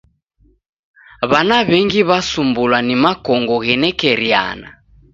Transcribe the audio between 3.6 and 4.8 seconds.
ghenekeriana.